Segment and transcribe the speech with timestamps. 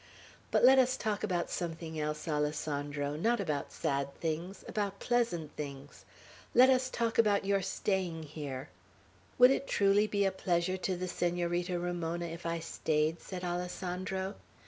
[0.49, 6.05] "But let us talk about something else, Alessandro; not about sad things, about pleasant things.
[6.55, 8.69] Let us talk about your staying here."
[9.37, 14.33] "Would it be truly a pleasure to the Senorita Ramona, if I stayed?" said Alessandro.